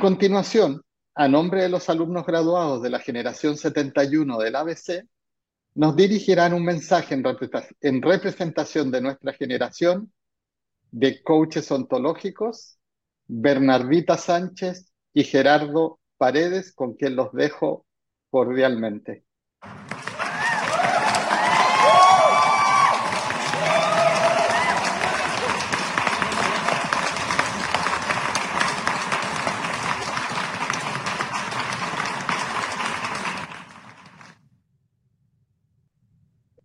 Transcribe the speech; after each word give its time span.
continuación, 0.00 0.82
a 1.14 1.28
nombre 1.28 1.62
de 1.62 1.68
los 1.68 1.88
alumnos 1.90 2.26
graduados 2.26 2.82
de 2.82 2.90
la 2.90 2.98
generación 2.98 3.56
71 3.56 4.38
del 4.38 4.56
ABC, 4.56 5.06
nos 5.74 5.94
dirigirán 5.94 6.54
un 6.54 6.64
mensaje 6.64 7.14
en, 7.14 8.02
representación 8.02 8.90
de 8.90 9.00
nuestra 9.02 9.32
generación 9.34 10.12
de 10.90 11.22
coaches 11.22 11.70
ontológicos, 11.70 12.78
Bernardita 13.28 14.16
Sánchez 14.16 14.90
y 15.12 15.22
Gerardo 15.22 16.00
Paredes, 16.16 16.72
con 16.72 16.94
quien 16.94 17.14
los 17.14 17.32
dejo 17.32 17.86
cordialmente. 18.30 19.24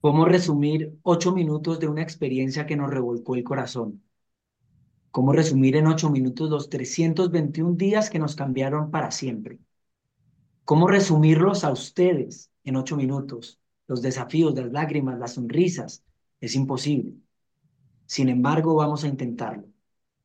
¿Cómo 0.05 0.25
resumir 0.25 0.99
ocho 1.01 1.33
minutos 1.33 1.79
de 1.79 1.87
una 1.87 2.03
experiencia 2.03 2.67
que 2.67 2.75
nos 2.75 2.91
revolcó 2.91 3.33
el 3.33 3.43
corazón? 3.43 4.03
¿Cómo 5.09 5.33
resumir 5.33 5.77
en 5.77 5.87
ocho 5.87 6.11
minutos 6.11 6.47
los 6.47 6.69
321 6.69 7.75
días 7.75 8.11
que 8.11 8.19
nos 8.19 8.35
cambiaron 8.35 8.91
para 8.91 9.09
siempre? 9.09 9.57
¿Cómo 10.63 10.87
resumirlos 10.87 11.63
a 11.63 11.71
ustedes 11.71 12.51
en 12.63 12.75
ocho 12.75 12.95
minutos? 12.95 13.59
Los 13.87 14.03
desafíos, 14.03 14.53
las 14.53 14.71
lágrimas, 14.71 15.17
las 15.17 15.33
sonrisas. 15.33 16.03
Es 16.39 16.53
imposible. 16.53 17.15
Sin 18.05 18.29
embargo, 18.29 18.75
vamos 18.75 19.03
a 19.05 19.07
intentarlo. 19.07 19.65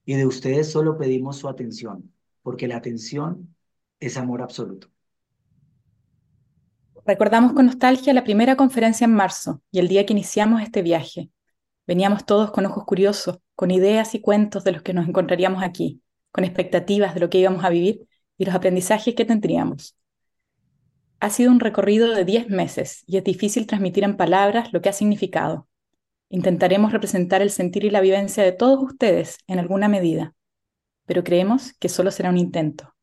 Y 0.04 0.12
de 0.12 0.26
ustedes 0.26 0.70
solo 0.70 0.98
pedimos 0.98 1.38
su 1.38 1.48
atención, 1.48 2.12
porque 2.42 2.68
la 2.68 2.76
atención 2.76 3.56
es 3.98 4.18
amor 4.18 4.42
absoluto. 4.42 4.90
Recordamos 7.06 7.54
con 7.54 7.66
nostalgia 7.66 8.12
la 8.12 8.24
primera 8.24 8.56
conferencia 8.56 9.06
en 9.06 9.14
marzo 9.14 9.62
y 9.70 9.78
el 9.78 9.88
día 9.88 10.04
que 10.04 10.12
iniciamos 10.12 10.62
este 10.62 10.82
viaje. 10.82 11.30
Veníamos 11.86 12.26
todos 12.26 12.50
con 12.50 12.66
ojos 12.66 12.84
curiosos, 12.84 13.38
con 13.56 13.70
ideas 13.70 14.14
y 14.14 14.20
cuentos 14.20 14.64
de 14.64 14.72
los 14.72 14.82
que 14.82 14.92
nos 14.92 15.08
encontraríamos 15.08 15.62
aquí, 15.62 16.02
con 16.30 16.44
expectativas 16.44 17.14
de 17.14 17.20
lo 17.20 17.30
que 17.30 17.38
íbamos 17.38 17.64
a 17.64 17.70
vivir 17.70 18.06
y 18.36 18.44
los 18.44 18.54
aprendizajes 18.54 19.14
que 19.14 19.24
tendríamos. 19.24 19.96
Ha 21.20 21.30
sido 21.30 21.50
un 21.50 21.60
recorrido 21.60 22.14
de 22.14 22.24
10 22.24 22.48
meses 22.48 23.02
y 23.06 23.16
es 23.16 23.24
difícil 23.24 23.66
transmitir 23.66 24.04
en 24.04 24.16
palabras 24.16 24.72
lo 24.72 24.80
que 24.80 24.90
ha 24.90 24.94
significado. 24.94 25.68
Intentaremos 26.28 26.92
representar 26.92 27.42
el 27.42 27.50
sentir 27.50 27.84
y 27.84 27.90
la 27.90 28.00
vivencia 28.00 28.44
de 28.44 28.52
todos 28.52 28.82
ustedes 28.82 29.38
en 29.46 29.58
alguna 29.58 29.88
medida, 29.88 30.34
pero 31.06 31.24
creemos 31.24 31.72
que 31.74 31.88
solo 31.88 32.10
será 32.10 32.30
un 32.30 32.38
intento, 32.38 32.94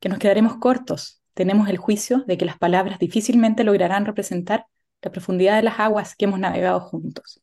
que 0.00 0.08
nos 0.08 0.18
quedaremos 0.18 0.56
cortos 0.56 1.21
tenemos 1.34 1.68
el 1.68 1.78
juicio 1.78 2.24
de 2.26 2.36
que 2.36 2.44
las 2.44 2.58
palabras 2.58 2.98
difícilmente 2.98 3.64
lograrán 3.64 4.04
representar 4.04 4.66
la 5.02 5.10
profundidad 5.10 5.56
de 5.56 5.62
las 5.62 5.80
aguas 5.80 6.14
que 6.14 6.26
hemos 6.26 6.38
navegado 6.38 6.80
juntos. 6.80 7.42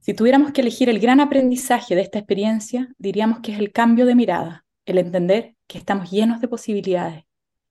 Si 0.00 0.14
tuviéramos 0.14 0.52
que 0.52 0.60
elegir 0.60 0.88
el 0.88 1.00
gran 1.00 1.20
aprendizaje 1.20 1.96
de 1.96 2.02
esta 2.02 2.18
experiencia, 2.18 2.94
diríamos 2.96 3.40
que 3.40 3.52
es 3.52 3.58
el 3.58 3.72
cambio 3.72 4.06
de 4.06 4.14
mirada, 4.14 4.64
el 4.84 4.98
entender 4.98 5.56
que 5.66 5.78
estamos 5.78 6.10
llenos 6.12 6.40
de 6.40 6.46
posibilidades, 6.46 7.24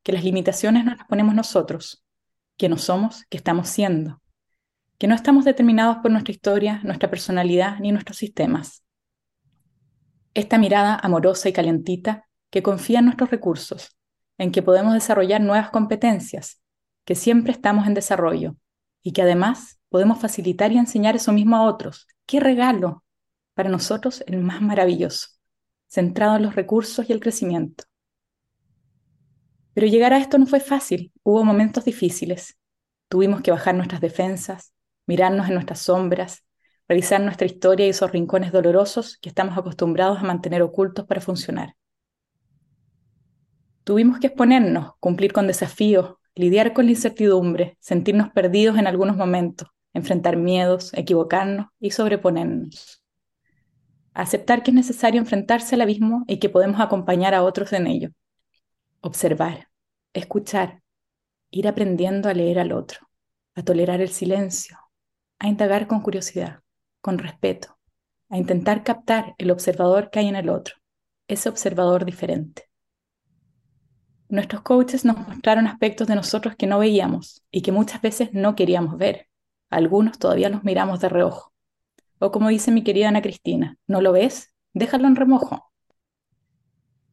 que 0.03 0.11
las 0.11 0.23
limitaciones 0.23 0.83
no 0.83 0.95
las 0.95 1.07
ponemos 1.07 1.33
nosotros, 1.33 2.03
que 2.57 2.67
no 2.67 2.77
somos, 2.77 3.23
que 3.29 3.37
estamos 3.37 3.69
siendo, 3.69 4.21
que 4.97 5.07
no 5.07 5.15
estamos 5.15 5.45
determinados 5.45 5.97
por 5.97 6.11
nuestra 6.11 6.33
historia, 6.33 6.81
nuestra 6.83 7.09
personalidad 7.09 7.79
ni 7.79 7.91
nuestros 7.93 8.17
sistemas. 8.17 8.83
Esta 10.33 10.57
mirada 10.57 10.95
amorosa 10.95 11.47
y 11.47 11.53
calientita 11.53 12.27
que 12.49 12.61
confía 12.61 12.99
en 12.99 13.05
nuestros 13.05 13.31
recursos, 13.31 13.95
en 14.37 14.51
que 14.51 14.61
podemos 14.61 14.93
desarrollar 14.93 15.41
nuevas 15.41 15.69
competencias, 15.69 16.61
que 17.05 17.15
siempre 17.15 17.51
estamos 17.51 17.87
en 17.87 17.93
desarrollo 17.93 18.55
y 19.01 19.13
que 19.13 19.21
además 19.21 19.79
podemos 19.89 20.19
facilitar 20.19 20.71
y 20.71 20.77
enseñar 20.77 21.15
eso 21.15 21.31
mismo 21.31 21.55
a 21.55 21.63
otros. 21.63 22.07
¡Qué 22.25 22.39
regalo! 22.39 23.03
Para 23.53 23.69
nosotros 23.69 24.23
el 24.27 24.39
más 24.39 24.61
maravilloso, 24.61 25.29
centrado 25.87 26.35
en 26.35 26.43
los 26.43 26.55
recursos 26.55 27.09
y 27.09 27.13
el 27.13 27.19
crecimiento. 27.19 27.85
Pero 29.73 29.87
llegar 29.87 30.13
a 30.13 30.17
esto 30.17 30.37
no 30.37 30.45
fue 30.45 30.59
fácil, 30.59 31.11
hubo 31.23 31.43
momentos 31.43 31.85
difíciles. 31.85 32.57
Tuvimos 33.09 33.41
que 33.41 33.51
bajar 33.51 33.75
nuestras 33.75 34.01
defensas, 34.01 34.73
mirarnos 35.05 35.47
en 35.47 35.53
nuestras 35.53 35.79
sombras, 35.79 36.45
revisar 36.87 37.21
nuestra 37.21 37.45
historia 37.45 37.85
y 37.85 37.89
esos 37.89 38.11
rincones 38.11 38.51
dolorosos 38.51 39.17
que 39.17 39.29
estamos 39.29 39.57
acostumbrados 39.57 40.19
a 40.19 40.23
mantener 40.23 40.61
ocultos 40.61 41.05
para 41.05 41.21
funcionar. 41.21 41.75
Tuvimos 43.85 44.17
que 44.17 44.27
exponernos, 44.27 44.93
cumplir 44.99 45.31
con 45.31 45.45
desafíos, 45.45 46.15
lidiar 46.33 46.73
con 46.73 46.85
la 46.85 46.91
incertidumbre, 46.91 47.77
sentirnos 47.79 48.31
perdidos 48.31 48.79
en 48.79 48.87
algunos 48.87 49.15
momentos, 49.15 49.69
enfrentar 49.93 50.37
miedos, 50.37 50.91
equivocarnos 50.95 51.67
y 51.79 51.91
sobreponernos. 51.91 53.03
Aceptar 54.15 54.63
que 54.63 54.71
es 54.71 54.75
necesario 54.75 55.21
enfrentarse 55.21 55.75
al 55.75 55.81
abismo 55.81 56.23
y 56.27 56.39
que 56.39 56.49
podemos 56.49 56.81
acompañar 56.81 57.35
a 57.35 57.43
otros 57.43 57.73
en 57.73 57.85
ello. 57.85 58.09
Observar, 59.01 59.67
escuchar, 60.13 60.81
ir 61.51 61.67
aprendiendo 61.67 62.27
a 62.27 62.33
leer 62.33 62.57
al 62.57 62.71
otro, 62.71 63.07
a 63.53 63.61
tolerar 63.61 64.01
el 64.01 64.09
silencio, 64.09 64.79
a 65.37 65.47
indagar 65.47 65.85
con 65.85 66.01
curiosidad, 66.01 66.61
con 67.01 67.19
respeto, 67.19 67.77
a 68.29 68.39
intentar 68.39 68.83
captar 68.83 69.35
el 69.37 69.51
observador 69.51 70.09
que 70.09 70.17
hay 70.17 70.27
en 70.27 70.37
el 70.37 70.49
otro, 70.49 70.73
ese 71.27 71.49
observador 71.49 72.03
diferente. 72.03 72.64
Nuestros 74.35 74.63
coaches 74.63 75.05
nos 75.05 75.17
mostraron 75.17 75.65
aspectos 75.65 76.09
de 76.09 76.15
nosotros 76.15 76.57
que 76.57 76.67
no 76.67 76.77
veíamos 76.77 77.41
y 77.51 77.61
que 77.61 77.71
muchas 77.71 78.01
veces 78.01 78.33
no 78.33 78.53
queríamos 78.53 78.97
ver. 78.97 79.29
Algunos 79.69 80.19
todavía 80.19 80.49
los 80.49 80.65
miramos 80.65 80.99
de 80.99 81.07
reojo. 81.07 81.53
O 82.19 82.31
como 82.31 82.49
dice 82.49 82.69
mi 82.69 82.83
querida 82.83 83.07
Ana 83.07 83.21
Cristina, 83.21 83.77
¿no 83.87 84.01
lo 84.01 84.11
ves? 84.11 84.53
Déjalo 84.73 85.07
en 85.07 85.15
remojo. 85.15 85.71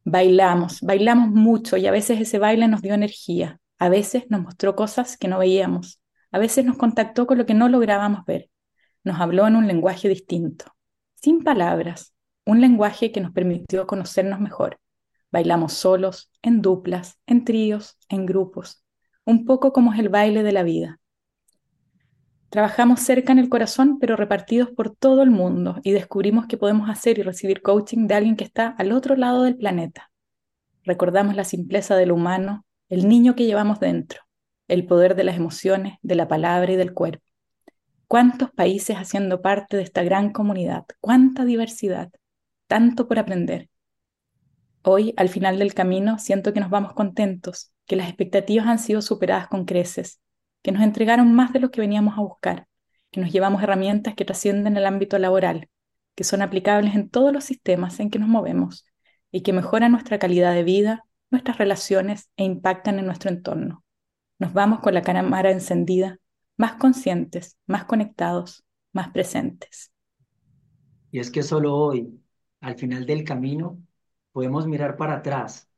Bailamos, 0.03 0.81
bailamos 0.81 1.29
mucho 1.29 1.77
y 1.77 1.87
a 1.87 1.91
veces 1.91 2.19
ese 2.19 2.39
baile 2.39 2.67
nos 2.67 2.81
dio 2.81 2.93
energía, 2.93 3.61
a 3.79 3.87
veces 3.87 4.25
nos 4.27 4.41
mostró 4.41 4.75
cosas 4.75 5.15
que 5.15 5.29
no 5.29 5.39
veíamos, 5.39 6.01
a 6.29 6.39
veces 6.39 6.65
nos 6.65 6.75
contactó 6.75 7.25
con 7.25 7.37
lo 7.37 7.45
que 7.45 7.53
no 7.53 7.69
lográbamos 7.69 8.25
ver, 8.25 8.49
nos 9.05 9.21
habló 9.21 9.47
en 9.47 9.55
un 9.55 9.65
lenguaje 9.65 10.09
distinto, 10.09 10.65
sin 11.15 11.41
palabras, 11.41 12.13
un 12.45 12.59
lenguaje 12.59 13.13
que 13.13 13.21
nos 13.21 13.31
permitió 13.31 13.87
conocernos 13.87 14.41
mejor. 14.41 14.77
Bailamos 15.33 15.73
solos, 15.73 16.29
en 16.43 16.61
duplas, 16.61 17.17
en 17.25 17.43
tríos, 17.43 17.97
en 18.07 18.27
grupos, 18.27 18.85
un 19.25 19.45
poco 19.45 19.73
como 19.73 19.91
es 19.91 19.99
el 19.99 20.09
baile 20.09 20.43
de 20.43 20.51
la 20.51 20.61
vida. 20.61 20.99
Trabajamos 22.49 22.99
cerca 22.99 23.31
en 23.31 23.39
el 23.39 23.49
corazón, 23.49 23.97
pero 23.99 24.15
repartidos 24.15 24.69
por 24.69 24.95
todo 24.95 25.23
el 25.23 25.31
mundo, 25.31 25.79
y 25.81 25.91
descubrimos 25.91 26.45
que 26.45 26.57
podemos 26.57 26.87
hacer 26.87 27.17
y 27.17 27.23
recibir 27.23 27.63
coaching 27.63 28.05
de 28.05 28.13
alguien 28.13 28.35
que 28.35 28.43
está 28.43 28.75
al 28.77 28.91
otro 28.91 29.15
lado 29.15 29.41
del 29.41 29.57
planeta. 29.57 30.11
Recordamos 30.83 31.35
la 31.35 31.45
simpleza 31.45 31.95
del 31.95 32.11
humano, 32.11 32.63
el 32.87 33.09
niño 33.09 33.35
que 33.35 33.47
llevamos 33.47 33.79
dentro, 33.79 34.21
el 34.67 34.85
poder 34.85 35.15
de 35.15 35.23
las 35.23 35.35
emociones, 35.35 35.97
de 36.03 36.13
la 36.13 36.27
palabra 36.27 36.73
y 36.73 36.75
del 36.75 36.93
cuerpo. 36.93 37.25
¿Cuántos 38.07 38.51
países 38.51 38.97
haciendo 38.97 39.41
parte 39.41 39.77
de 39.77 39.83
esta 39.83 40.03
gran 40.03 40.31
comunidad? 40.31 40.85
¿Cuánta 40.99 41.43
diversidad? 41.43 42.11
Tanto 42.67 43.07
por 43.07 43.17
aprender. 43.17 43.71
Hoy, 44.85 45.13
al 45.15 45.29
final 45.29 45.59
del 45.59 45.73
camino, 45.73 46.19
siento 46.19 46.51
que 46.51 46.59
nos 46.59 46.69
vamos 46.69 46.91
contentos, 46.91 47.71
que 47.85 47.95
las 47.95 48.09
expectativas 48.09 48.67
han 48.67 48.79
sido 48.79 49.01
superadas 49.01 49.47
con 49.47 49.63
creces, 49.63 50.19
que 50.61 50.73
nos 50.73 50.83
entregaron 50.83 51.33
más 51.33 51.53
de 51.53 51.61
lo 51.61 51.71
que 51.71 51.79
veníamos 51.79 52.17
a 52.17 52.21
buscar, 52.21 52.67
que 53.09 53.21
nos 53.21 53.31
llevamos 53.31 53.63
herramientas 53.63 54.13
que 54.13 54.25
trascienden 54.25 54.75
el 54.75 54.85
ámbito 54.85 55.17
laboral, 55.19 55.69
que 56.15 56.25
son 56.25 56.41
aplicables 56.41 56.95
en 56.95 57.09
todos 57.09 57.31
los 57.31 57.45
sistemas 57.45 58.01
en 58.01 58.09
que 58.09 58.19
nos 58.19 58.27
movemos 58.27 58.85
y 59.31 59.41
que 59.41 59.53
mejoran 59.53 59.93
nuestra 59.93 60.19
calidad 60.19 60.53
de 60.53 60.63
vida, 60.63 61.05
nuestras 61.31 61.57
relaciones 61.59 62.29
e 62.35 62.43
impactan 62.43 62.99
en 62.99 63.05
nuestro 63.05 63.29
entorno. 63.29 63.85
Nos 64.37 64.51
vamos 64.51 64.81
con 64.81 64.93
la 64.93 65.01
cámara 65.01 65.49
encendida, 65.51 66.19
más 66.57 66.73
conscientes, 66.73 67.57
más 67.67 67.85
conectados, 67.85 68.65
más 68.91 69.11
presentes. 69.11 69.93
Y 71.09 71.19
es 71.19 71.31
que 71.31 71.41
solo 71.41 71.73
hoy, 71.73 72.19
al 72.59 72.75
final 72.75 73.05
del 73.05 73.23
camino, 73.23 73.79
podemos 74.33 74.67
mirar 74.67 74.97
para 74.97 75.15
atrás 75.17 75.69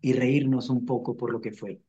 y 0.00 0.14
reírnos 0.14 0.70
un 0.70 0.84
poco 0.86 1.16
por 1.16 1.30
lo 1.30 1.40
que 1.40 1.52
fue. 1.52 1.80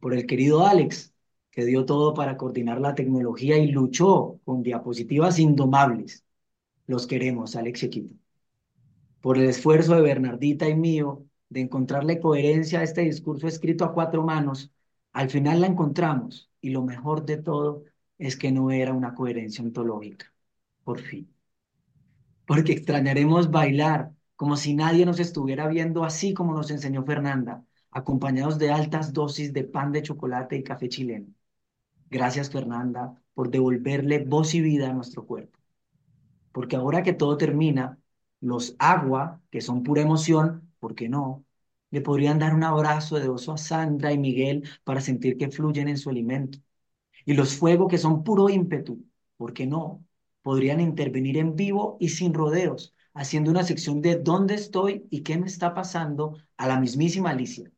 Por 0.00 0.14
el 0.14 0.26
querido 0.26 0.66
Alex, 0.66 1.14
que 1.50 1.64
dio 1.64 1.86
todo 1.86 2.14
para 2.14 2.36
coordinar 2.36 2.80
la 2.80 2.94
tecnología 2.94 3.56
y 3.58 3.68
luchó 3.70 4.40
con 4.44 4.62
diapositivas 4.62 5.38
indomables. 5.38 6.24
Los 6.86 7.06
queremos, 7.06 7.56
Alex 7.56 7.82
y 7.84 7.86
equipo. 7.86 8.14
Por 9.20 9.38
el 9.38 9.48
esfuerzo 9.48 9.94
de 9.94 10.02
Bernardita 10.02 10.68
y 10.68 10.74
mío 10.74 11.24
de 11.48 11.60
encontrarle 11.60 12.20
coherencia 12.20 12.80
a 12.80 12.82
este 12.82 13.02
discurso 13.02 13.46
escrito 13.46 13.84
a 13.84 13.92
cuatro 13.92 14.24
manos, 14.24 14.72
al 15.12 15.30
final 15.30 15.60
la 15.60 15.66
encontramos 15.68 16.50
y 16.60 16.70
lo 16.70 16.82
mejor 16.82 17.24
de 17.24 17.38
todo 17.38 17.84
es 18.18 18.36
que 18.36 18.52
no 18.52 18.70
era 18.70 18.92
una 18.92 19.14
coherencia 19.14 19.64
ontológica, 19.64 20.32
por 20.84 21.00
fin. 21.00 21.32
Porque 22.46 22.72
extrañaremos 22.72 23.50
bailar 23.50 24.12
como 24.36 24.56
si 24.56 24.74
nadie 24.74 25.06
nos 25.06 25.20
estuviera 25.20 25.68
viendo 25.68 26.04
así 26.04 26.34
como 26.34 26.54
nos 26.54 26.70
enseñó 26.70 27.04
Fernanda, 27.04 27.64
acompañados 27.90 28.58
de 28.58 28.70
altas 28.70 29.12
dosis 29.12 29.52
de 29.52 29.64
pan 29.64 29.92
de 29.92 30.02
chocolate 30.02 30.56
y 30.56 30.62
café 30.62 30.88
chileno. 30.88 31.28
Gracias, 32.10 32.50
Fernanda, 32.50 33.20
por 33.34 33.50
devolverle 33.50 34.20
voz 34.24 34.54
y 34.54 34.60
vida 34.60 34.90
a 34.90 34.92
nuestro 34.92 35.26
cuerpo. 35.26 35.58
Porque 36.52 36.76
ahora 36.76 37.02
que 37.02 37.12
todo 37.12 37.36
termina, 37.36 37.98
los 38.40 38.76
agua, 38.78 39.40
que 39.50 39.60
son 39.60 39.82
pura 39.82 40.02
emoción, 40.02 40.72
¿por 40.80 40.94
qué 40.94 41.08
no? 41.08 41.44
Le 41.90 42.00
podrían 42.00 42.38
dar 42.38 42.54
un 42.54 42.64
abrazo 42.64 43.18
de 43.20 43.28
oso 43.28 43.52
a 43.52 43.58
Sandra 43.58 44.12
y 44.12 44.18
Miguel 44.18 44.68
para 44.84 45.00
sentir 45.00 45.36
que 45.36 45.50
fluyen 45.50 45.88
en 45.88 45.98
su 45.98 46.10
alimento. 46.10 46.58
Y 47.26 47.34
los 47.34 47.56
fuegos, 47.56 47.90
que 47.90 47.98
son 47.98 48.24
puro 48.24 48.48
ímpetu, 48.50 49.04
¿por 49.36 49.52
qué 49.52 49.66
no? 49.66 50.04
Podrían 50.42 50.80
intervenir 50.80 51.38
en 51.38 51.56
vivo 51.56 51.98
y 52.00 52.10
sin 52.10 52.34
rodeos, 52.34 52.95
haciendo 53.16 53.50
una 53.50 53.64
sección 53.64 54.02
de 54.02 54.16
dónde 54.16 54.54
estoy 54.54 55.06
y 55.10 55.22
qué 55.22 55.38
me 55.38 55.46
está 55.46 55.74
pasando 55.74 56.36
a 56.58 56.68
la 56.68 56.78
mismísima 56.78 57.30
Alicia. 57.30 57.70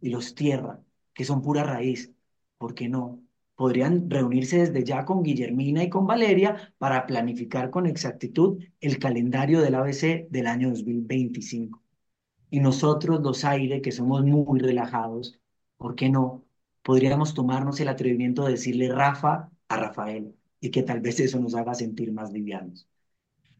Y 0.00 0.10
los 0.10 0.34
tierra, 0.34 0.80
que 1.14 1.24
son 1.24 1.42
pura 1.42 1.62
raíz, 1.62 2.12
¿por 2.58 2.74
qué 2.74 2.88
no? 2.88 3.22
Podrían 3.54 4.10
reunirse 4.10 4.58
desde 4.58 4.84
ya 4.84 5.04
con 5.04 5.22
Guillermina 5.22 5.84
y 5.84 5.90
con 5.90 6.06
Valeria 6.06 6.74
para 6.78 7.06
planificar 7.06 7.70
con 7.70 7.86
exactitud 7.86 8.62
el 8.80 8.98
calendario 8.98 9.60
del 9.60 9.76
ABC 9.76 10.28
del 10.28 10.46
año 10.48 10.70
2025. 10.70 11.80
Y 12.50 12.60
nosotros, 12.60 13.20
los 13.22 13.44
aire, 13.44 13.80
que 13.80 13.92
somos 13.92 14.24
muy 14.24 14.58
relajados, 14.58 15.40
¿por 15.76 15.94
qué 15.94 16.10
no? 16.10 16.44
Podríamos 16.82 17.32
tomarnos 17.34 17.78
el 17.80 17.88
atrevimiento 17.88 18.44
de 18.44 18.52
decirle 18.52 18.92
Rafa 18.92 19.50
a 19.68 19.76
Rafael 19.76 20.34
y 20.60 20.70
que 20.70 20.82
tal 20.82 21.00
vez 21.00 21.20
eso 21.20 21.38
nos 21.38 21.54
haga 21.54 21.74
sentir 21.74 22.12
más 22.12 22.32
livianos. 22.32 22.88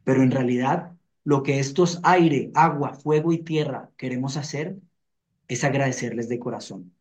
Pero 0.04 0.22
en 0.22 0.30
realidad 0.32 0.94
lo 1.24 1.42
que 1.42 1.58
estos 1.58 2.00
aire, 2.02 2.50
agua, 2.54 2.94
fuego 2.94 3.32
y 3.32 3.38
tierra 3.38 3.90
queremos 3.96 4.36
hacer 4.36 4.76
es 5.48 5.64
agradecerles 5.64 6.28
de 6.28 6.38
corazón. 6.38 6.92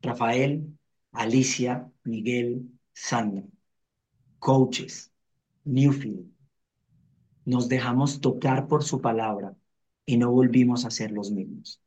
Rafael, 0.00 0.78
Alicia, 1.12 1.90
Miguel, 2.04 2.70
Sandra, 2.92 3.44
coaches, 4.38 5.12
Newfield, 5.64 6.30
nos 7.44 7.68
dejamos 7.68 8.20
tocar 8.20 8.68
por 8.68 8.84
su 8.84 9.00
palabra 9.00 9.56
y 10.06 10.16
no 10.16 10.30
volvimos 10.30 10.84
a 10.84 10.90
ser 10.90 11.10
los 11.10 11.30
mismos. 11.30 11.82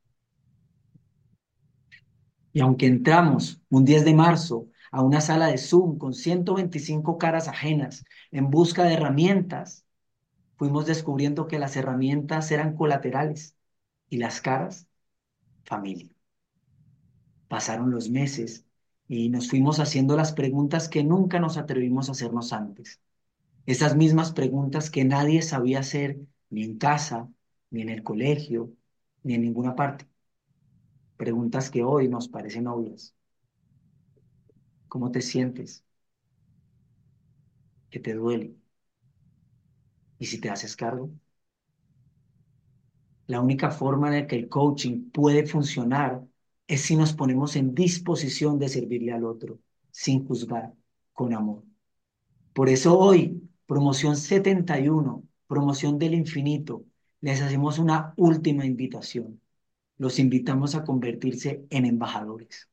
Y 2.54 2.60
aunque 2.60 2.88
entramos 2.88 3.62
un 3.70 3.86
10 3.86 4.04
de 4.04 4.14
marzo 4.14 4.68
a 4.92 5.02
una 5.02 5.22
sala 5.22 5.48
de 5.48 5.58
Zoom 5.58 5.98
con 5.98 6.14
125 6.14 7.18
caras 7.18 7.48
ajenas 7.48 8.04
en 8.32 8.50
busca 8.50 8.84
de 8.84 8.96
herramientas 8.96 9.86
fuimos 10.62 10.86
descubriendo 10.86 11.48
que 11.48 11.58
las 11.58 11.76
herramientas 11.76 12.52
eran 12.52 12.76
colaterales 12.76 13.56
y 14.10 14.18
las 14.18 14.42
caras, 14.42 14.88
familia. 15.66 16.12
Pasaron 17.48 17.90
los 17.90 18.12
meses 18.12 18.68
y 19.08 19.30
nos 19.30 19.50
fuimos 19.50 19.80
haciendo 19.80 20.16
las 20.16 20.34
preguntas 20.34 20.88
que 20.88 21.04
nunca 21.04 21.40
nos 21.40 21.58
atrevimos 21.58 22.10
a 22.10 22.12
hacernos 22.12 22.54
antes. 22.54 23.02
Esas 23.66 23.96
mismas 23.96 24.34
preguntas 24.34 24.92
que 24.92 25.04
nadie 25.04 25.42
sabía 25.42 25.80
hacer 25.80 26.20
ni 26.52 26.64
en 26.64 26.78
casa, 26.78 27.28
ni 27.72 27.82
en 27.82 27.90
el 27.90 28.04
colegio, 28.04 28.72
ni 29.24 29.34
en 29.34 29.42
ninguna 29.42 29.76
parte. 29.76 30.06
Preguntas 31.18 31.72
que 31.72 31.84
hoy 31.84 32.08
nos 32.08 32.28
parecen 32.28 32.68
obvias. 32.68 33.16
¿Cómo 34.90 35.12
te 35.12 35.22
sientes? 35.22 35.84
¿Qué 37.90 38.00
te 38.00 38.14
duele? 38.16 38.56
¿Y 40.22 40.28
si 40.28 40.40
te 40.40 40.52
haces 40.52 40.76
cargo? 40.76 41.10
La 43.26 43.42
única 43.42 43.72
forma 43.72 44.10
en 44.10 44.22
la 44.22 44.28
que 44.28 44.36
el 44.36 44.50
coaching 44.50 45.10
puede 45.10 45.48
funcionar 45.48 46.24
es 46.68 46.82
si 46.82 46.96
nos 46.96 47.14
ponemos 47.14 47.56
en 47.56 47.74
disposición 47.74 48.60
de 48.60 48.70
servirle 48.70 49.14
al 49.14 49.26
otro, 49.26 49.58
sin 49.90 50.24
juzgar, 50.28 50.74
con 51.12 51.34
amor. 51.34 51.64
Por 52.54 52.70
eso 52.70 53.00
hoy, 53.00 53.50
promoción 53.66 54.16
71, 54.16 55.24
promoción 55.48 55.98
del 55.98 56.14
infinito, 56.14 56.86
les 57.20 57.42
hacemos 57.42 57.80
una 57.80 58.14
última 58.16 58.64
invitación. 58.64 59.42
Los 59.98 60.20
invitamos 60.20 60.76
a 60.76 60.84
convertirse 60.84 61.66
en 61.72 61.86
embajadores, 61.88 62.70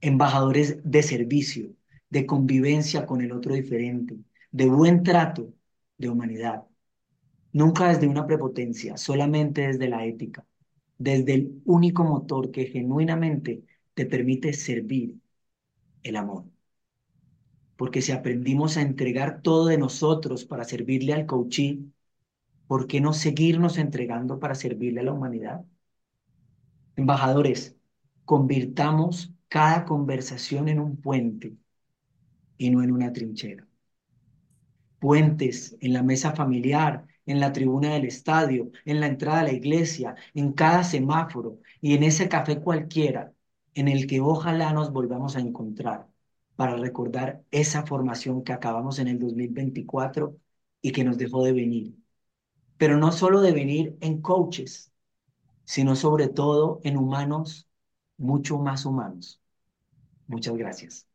embajadores 0.00 0.78
de 0.84 1.02
servicio, 1.02 1.70
de 2.08 2.24
convivencia 2.24 3.04
con 3.04 3.20
el 3.20 3.32
otro 3.32 3.52
diferente, 3.52 4.16
de 4.50 4.66
buen 4.70 5.02
trato, 5.02 5.52
de 5.98 6.08
humanidad. 6.08 6.64
Nunca 7.58 7.88
desde 7.88 8.06
una 8.06 8.24
prepotencia, 8.24 8.96
solamente 8.96 9.62
desde 9.62 9.88
la 9.88 10.06
ética, 10.06 10.46
desde 10.96 11.34
el 11.34 11.60
único 11.64 12.04
motor 12.04 12.52
que 12.52 12.66
genuinamente 12.66 13.64
te 13.94 14.06
permite 14.06 14.52
servir, 14.52 15.16
el 16.04 16.14
amor. 16.14 16.44
Porque 17.74 18.00
si 18.00 18.12
aprendimos 18.12 18.76
a 18.76 18.82
entregar 18.82 19.42
todo 19.42 19.66
de 19.66 19.76
nosotros 19.76 20.44
para 20.44 20.62
servirle 20.62 21.14
al 21.14 21.26
coachí, 21.26 21.92
¿por 22.68 22.86
qué 22.86 23.00
no 23.00 23.12
seguirnos 23.12 23.76
entregando 23.76 24.38
para 24.38 24.54
servirle 24.54 25.00
a 25.00 25.04
la 25.04 25.12
humanidad? 25.12 25.64
Embajadores, 26.94 27.76
convirtamos 28.24 29.32
cada 29.48 29.84
conversación 29.84 30.68
en 30.68 30.78
un 30.78 30.96
puente 30.96 31.56
y 32.56 32.70
no 32.70 32.84
en 32.84 32.92
una 32.92 33.12
trinchera. 33.12 33.66
Puentes 35.00 35.76
en 35.80 35.92
la 35.92 36.04
mesa 36.04 36.30
familiar, 36.36 37.04
en 37.28 37.40
la 37.40 37.52
tribuna 37.52 37.94
del 37.94 38.06
estadio, 38.06 38.70
en 38.84 39.00
la 39.00 39.06
entrada 39.06 39.40
a 39.40 39.44
la 39.44 39.52
iglesia, 39.52 40.16
en 40.34 40.52
cada 40.52 40.84
semáforo 40.84 41.60
y 41.80 41.94
en 41.94 42.02
ese 42.02 42.28
café 42.28 42.60
cualquiera 42.60 43.32
en 43.74 43.88
el 43.88 44.06
que 44.06 44.20
ojalá 44.20 44.72
nos 44.72 44.92
volvamos 44.92 45.36
a 45.36 45.40
encontrar 45.40 46.08
para 46.56 46.76
recordar 46.76 47.42
esa 47.52 47.84
formación 47.86 48.42
que 48.42 48.52
acabamos 48.52 48.98
en 48.98 49.08
el 49.08 49.18
2024 49.18 50.36
y 50.82 50.92
que 50.92 51.04
nos 51.04 51.18
dejó 51.18 51.44
de 51.44 51.52
venir. 51.52 51.94
Pero 52.78 52.96
no 52.98 53.12
solo 53.12 53.40
de 53.40 53.52
venir 53.52 53.96
en 54.00 54.22
coaches, 54.22 54.92
sino 55.64 55.96
sobre 55.96 56.28
todo 56.28 56.80
en 56.84 56.96
humanos 56.96 57.68
mucho 58.18 58.58
más 58.58 58.86
humanos. 58.86 59.40
Muchas 60.28 60.56
gracias. 60.56 61.07